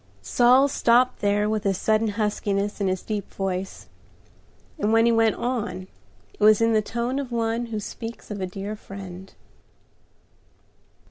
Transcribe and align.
Saul 0.23 0.67
stopped 0.67 1.19
there 1.19 1.47
with 1.47 1.63
a 1.63 1.75
sudden 1.75 2.07
huskiness 2.07 2.81
in 2.81 2.87
his 2.87 3.03
deep 3.03 3.31
voice, 3.35 3.87
and 4.79 4.91
when 4.91 5.05
he 5.05 5.11
went 5.11 5.35
on 5.35 5.87
it 6.33 6.39
was 6.39 6.59
in 6.59 6.73
the 6.73 6.81
tone 6.81 7.19
of 7.19 7.31
one 7.31 7.67
who 7.67 7.79
speaks 7.79 8.31
of 8.31 8.41
a 8.41 8.47
dear 8.47 8.75
friend. 8.75 9.35